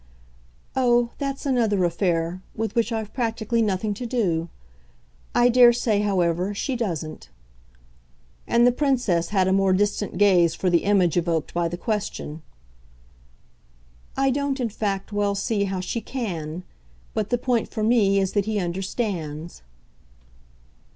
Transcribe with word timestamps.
"Oh, 0.75 1.11
that's 1.19 1.45
another 1.45 1.83
affair 1.85 2.41
with 2.55 2.73
which 2.73 2.91
I've 2.91 3.13
practically 3.13 3.61
nothing 3.61 3.93
to 3.93 4.07
do. 4.07 4.49
I 5.35 5.47
dare 5.47 5.71
say, 5.73 5.99
however, 5.99 6.55
she 6.55 6.75
doesn't." 6.75 7.29
And 8.47 8.65
the 8.65 8.71
Princess 8.71 9.29
had 9.29 9.47
a 9.47 9.53
more 9.53 9.73
distant 9.73 10.17
gaze 10.17 10.55
for 10.55 10.71
the 10.71 10.85
image 10.85 11.17
evoked 11.17 11.53
by 11.53 11.67
the 11.67 11.77
question. 11.77 12.41
"I 14.17 14.31
don't 14.31 14.59
in 14.59 14.69
fact 14.69 15.13
well 15.13 15.35
see 15.35 15.65
how 15.65 15.81
she 15.81 16.01
CAN. 16.01 16.63
But 17.13 17.29
the 17.29 17.37
point 17.37 17.69
for 17.69 17.83
me 17.83 18.17
is 18.17 18.31
that 18.31 18.45
he 18.45 18.57
understands." 18.57 19.61